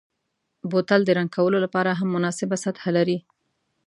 [0.69, 3.17] بوتل د رنګ کولو لپاره هم مناسبه سطحه لري.